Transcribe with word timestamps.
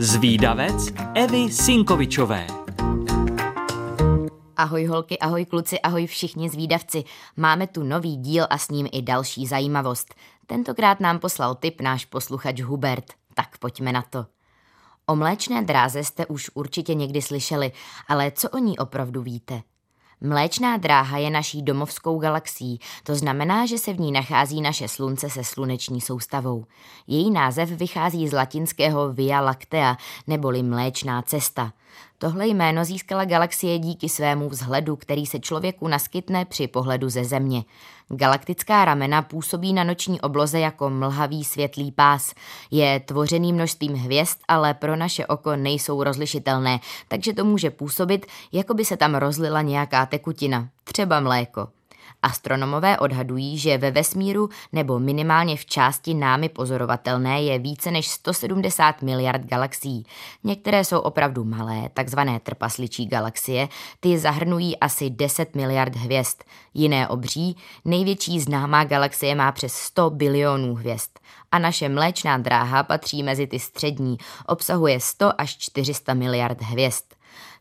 Zvídavec 0.00 0.92
Evy 1.14 1.52
Sinkovičové. 1.52 2.46
Ahoj 4.56 4.86
holky, 4.86 5.18
ahoj 5.18 5.44
kluci, 5.44 5.80
ahoj 5.80 6.06
všichni 6.06 6.48
zvídavci. 6.48 7.04
Máme 7.36 7.66
tu 7.66 7.82
nový 7.82 8.16
díl 8.16 8.46
a 8.50 8.58
s 8.58 8.70
ním 8.70 8.88
i 8.92 9.02
další 9.02 9.46
zajímavost. 9.46 10.14
Tentokrát 10.46 11.00
nám 11.00 11.18
poslal 11.18 11.54
tip 11.54 11.80
náš 11.80 12.04
posluchač 12.04 12.60
Hubert. 12.60 13.04
Tak 13.34 13.58
pojďme 13.58 13.92
na 13.92 14.02
to. 14.02 14.26
O 15.06 15.16
mléčné 15.16 15.62
dráze 15.62 16.04
jste 16.04 16.26
už 16.26 16.50
určitě 16.54 16.94
někdy 16.94 17.22
slyšeli, 17.22 17.72
ale 18.08 18.30
co 18.30 18.50
o 18.50 18.58
ní 18.58 18.78
opravdu 18.78 19.22
víte? 19.22 19.62
Mléčná 20.22 20.76
dráha 20.76 21.18
je 21.18 21.30
naší 21.30 21.62
domovskou 21.62 22.18
galaxií, 22.18 22.80
to 23.02 23.14
znamená, 23.14 23.66
že 23.66 23.78
se 23.78 23.92
v 23.92 24.00
ní 24.00 24.12
nachází 24.12 24.60
naše 24.60 24.88
slunce 24.88 25.30
se 25.30 25.44
sluneční 25.44 26.00
soustavou. 26.00 26.64
Její 27.06 27.30
název 27.30 27.68
vychází 27.68 28.28
z 28.28 28.32
latinského 28.32 29.12
Via 29.12 29.40
Lactea, 29.40 29.96
neboli 30.26 30.62
mléčná 30.62 31.22
cesta. 31.22 31.72
Tohle 32.22 32.46
jméno 32.46 32.84
získala 32.84 33.24
galaxie 33.24 33.78
díky 33.78 34.08
svému 34.08 34.48
vzhledu, 34.48 34.96
který 34.96 35.26
se 35.26 35.40
člověku 35.40 35.88
naskytne 35.88 36.44
při 36.44 36.68
pohledu 36.68 37.08
ze 37.08 37.24
Země. 37.24 37.64
Galaktická 38.08 38.84
ramena 38.84 39.22
působí 39.22 39.72
na 39.72 39.84
noční 39.84 40.20
obloze 40.20 40.60
jako 40.60 40.90
mlhavý 40.90 41.44
světlý 41.44 41.92
pás. 41.92 42.34
Je 42.70 43.00
tvořený 43.00 43.52
množstvím 43.52 43.94
hvězd, 43.94 44.38
ale 44.48 44.74
pro 44.74 44.96
naše 44.96 45.26
oko 45.26 45.56
nejsou 45.56 46.02
rozlišitelné, 46.02 46.80
takže 47.08 47.32
to 47.32 47.44
může 47.44 47.70
působit, 47.70 48.26
jako 48.52 48.74
by 48.74 48.84
se 48.84 48.96
tam 48.96 49.14
rozlila 49.14 49.62
nějaká 49.62 50.06
tekutina, 50.06 50.68
třeba 50.84 51.20
mléko. 51.20 51.68
Astronomové 52.22 52.98
odhadují, 52.98 53.58
že 53.58 53.78
ve 53.78 53.90
vesmíru 53.90 54.48
nebo 54.72 54.98
minimálně 54.98 55.56
v 55.56 55.66
části 55.66 56.14
námi 56.14 56.48
pozorovatelné 56.48 57.42
je 57.42 57.58
více 57.58 57.90
než 57.90 58.08
170 58.08 59.02
miliard 59.02 59.42
galaxií. 59.42 60.06
Některé 60.44 60.84
jsou 60.84 60.98
opravdu 60.98 61.44
malé, 61.44 61.88
takzvané 61.94 62.40
trpasličí 62.40 63.06
galaxie, 63.06 63.68
ty 64.00 64.18
zahrnují 64.18 64.78
asi 64.78 65.10
10 65.10 65.54
miliard 65.54 65.96
hvězd. 65.96 66.38
Jiné 66.74 67.08
obří, 67.08 67.56
největší 67.84 68.40
známá 68.40 68.84
galaxie 68.84 69.34
má 69.34 69.52
přes 69.52 69.74
100 69.74 70.10
bilionů 70.10 70.74
hvězd. 70.74 71.10
A 71.52 71.58
naše 71.58 71.88
mléčná 71.88 72.38
dráha 72.38 72.82
patří 72.82 73.22
mezi 73.22 73.46
ty 73.46 73.58
střední, 73.58 74.18
obsahuje 74.46 75.00
100 75.00 75.40
až 75.40 75.56
400 75.58 76.14
miliard 76.14 76.62
hvězd. 76.62 77.04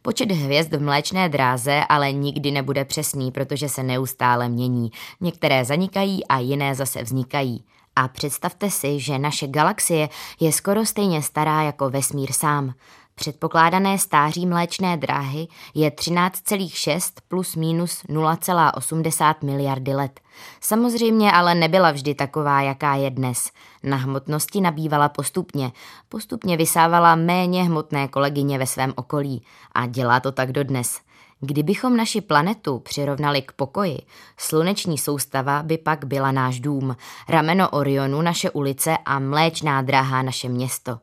Počet 0.01 0.31
hvězd 0.31 0.73
v 0.73 0.81
mléčné 0.81 1.29
dráze 1.29 1.83
ale 1.89 2.11
nikdy 2.11 2.51
nebude 2.51 2.85
přesný, 2.85 3.31
protože 3.31 3.69
se 3.69 3.83
neustále 3.83 4.49
mění. 4.49 4.91
Některé 5.21 5.65
zanikají 5.65 6.27
a 6.27 6.39
jiné 6.39 6.75
zase 6.75 7.03
vznikají. 7.03 7.63
A 7.99 8.07
představte 8.07 8.69
si, 8.69 8.99
že 8.99 9.19
naše 9.19 9.47
galaxie 9.47 10.09
je 10.39 10.51
skoro 10.51 10.85
stejně 10.85 11.21
stará 11.21 11.61
jako 11.61 11.89
vesmír 11.89 12.31
sám. 12.31 12.73
Předpokládané 13.15 13.97
stáří 13.97 14.45
mléčné 14.45 14.97
dráhy 14.97 15.47
je 15.75 15.89
13,6 15.89 17.13
plus 17.27 17.55
minus 17.55 18.03
0,80 18.03 19.35
miliardy 19.43 19.93
let. 19.95 20.19
Samozřejmě 20.61 21.31
ale 21.31 21.55
nebyla 21.55 21.91
vždy 21.91 22.15
taková, 22.15 22.61
jaká 22.61 22.95
je 22.95 23.09
dnes. 23.09 23.51
Na 23.83 23.97
hmotnosti 23.97 24.61
nabývala 24.61 25.09
postupně. 25.09 25.71
Postupně 26.09 26.57
vysávala 26.57 27.15
méně 27.15 27.63
hmotné 27.63 28.07
kolegyně 28.07 28.57
ve 28.57 28.67
svém 28.67 28.93
okolí. 28.95 29.43
A 29.71 29.85
dělá 29.85 30.19
to 30.19 30.31
tak 30.31 30.51
dodnes. 30.51 30.99
Kdybychom 31.41 31.97
naši 31.97 32.21
planetu 32.21 32.79
přirovnali 32.79 33.41
k 33.41 33.51
pokoji, 33.51 33.99
sluneční 34.37 34.97
soustava 34.97 35.63
by 35.63 35.77
pak 35.77 36.05
byla 36.05 36.31
náš 36.31 36.59
dům, 36.59 36.95
rameno 37.29 37.69
Orionu 37.69 38.21
naše 38.21 38.49
ulice 38.49 38.97
a 39.05 39.19
mléčná 39.19 39.81
dráha 39.81 40.21
naše 40.21 40.49
město. 40.49 40.97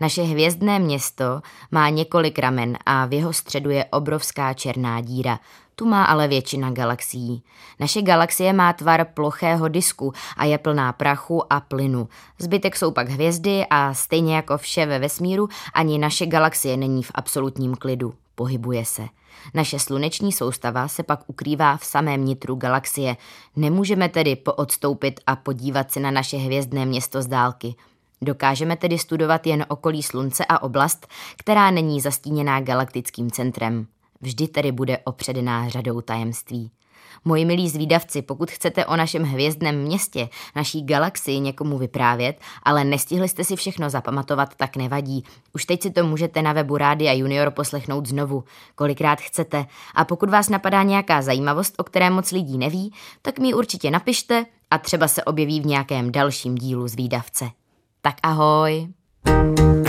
Naše 0.00 0.22
hvězdné 0.22 0.78
město 0.78 1.40
má 1.70 1.88
několik 1.88 2.38
ramen 2.38 2.78
a 2.86 3.06
v 3.06 3.12
jeho 3.12 3.32
středu 3.32 3.70
je 3.70 3.84
obrovská 3.84 4.54
černá 4.54 5.00
díra. 5.00 5.38
Tu 5.74 5.86
má 5.86 6.04
ale 6.04 6.28
většina 6.28 6.70
galaxií. 6.70 7.42
Naše 7.80 8.02
galaxie 8.02 8.52
má 8.52 8.72
tvar 8.72 9.04
plochého 9.04 9.68
disku 9.68 10.12
a 10.36 10.44
je 10.44 10.58
plná 10.58 10.92
prachu 10.92 11.52
a 11.52 11.60
plynu. 11.60 12.08
Zbytek 12.38 12.76
jsou 12.76 12.90
pak 12.90 13.08
hvězdy 13.08 13.66
a 13.70 13.94
stejně 13.94 14.36
jako 14.36 14.58
vše 14.58 14.86
ve 14.86 14.98
vesmíru, 14.98 15.48
ani 15.74 15.98
naše 15.98 16.26
galaxie 16.26 16.76
není 16.76 17.02
v 17.02 17.10
absolutním 17.14 17.74
klidu. 17.74 18.14
Pohybuje 18.38 18.84
se. 18.84 19.08
Naše 19.54 19.78
sluneční 19.78 20.32
soustava 20.32 20.88
se 20.88 21.02
pak 21.02 21.20
ukrývá 21.26 21.76
v 21.76 21.84
samém 21.84 22.24
nitru 22.24 22.54
galaxie. 22.54 23.16
Nemůžeme 23.56 24.08
tedy 24.08 24.36
poodstoupit 24.36 25.20
a 25.26 25.36
podívat 25.36 25.92
se 25.92 26.00
na 26.00 26.10
naše 26.10 26.36
hvězdné 26.36 26.86
město 26.86 27.22
z 27.22 27.26
dálky. 27.26 27.74
Dokážeme 28.22 28.76
tedy 28.76 28.98
studovat 28.98 29.46
jen 29.46 29.66
okolí 29.68 30.02
Slunce 30.02 30.44
a 30.44 30.62
oblast, 30.62 31.06
která 31.36 31.70
není 31.70 32.00
zastíněná 32.00 32.60
galaktickým 32.60 33.30
centrem. 33.30 33.86
Vždy 34.20 34.48
tedy 34.48 34.72
bude 34.72 34.98
opředená 34.98 35.68
řadou 35.68 36.00
tajemství. 36.00 36.70
Moji 37.24 37.44
milí 37.44 37.68
zvídavci, 37.68 38.22
pokud 38.22 38.50
chcete 38.50 38.86
o 38.86 38.96
našem 38.96 39.22
hvězdném 39.22 39.82
městě, 39.82 40.28
naší 40.56 40.82
galaxii 40.82 41.40
někomu 41.40 41.78
vyprávět, 41.78 42.40
ale 42.62 42.84
nestihli 42.84 43.28
jste 43.28 43.44
si 43.44 43.56
všechno 43.56 43.90
zapamatovat, 43.90 44.54
tak 44.54 44.76
nevadí. 44.76 45.24
Už 45.54 45.64
teď 45.64 45.82
si 45.82 45.90
to 45.90 46.04
můžete 46.04 46.42
na 46.42 46.52
webu 46.52 46.76
Rádia 46.76 47.12
Junior 47.12 47.50
poslechnout 47.50 48.06
znovu, 48.06 48.44
kolikrát 48.74 49.20
chcete. 49.20 49.66
A 49.94 50.04
pokud 50.04 50.30
vás 50.30 50.48
napadá 50.48 50.82
nějaká 50.82 51.22
zajímavost, 51.22 51.74
o 51.78 51.84
které 51.84 52.10
moc 52.10 52.32
lidí 52.32 52.58
neví, 52.58 52.92
tak 53.22 53.38
mi 53.38 53.54
určitě 53.54 53.90
napište 53.90 54.46
a 54.70 54.78
třeba 54.78 55.08
se 55.08 55.24
objeví 55.24 55.60
v 55.60 55.66
nějakém 55.66 56.12
dalším 56.12 56.54
dílu 56.54 56.88
zvídavce. 56.88 57.50
Tak 58.00 58.14
ahoj. 58.22 58.88
thank 59.24 59.58
you 59.58 59.87